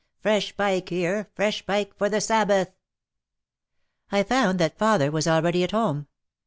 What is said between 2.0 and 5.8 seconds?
the Sabbath." I found that father was already at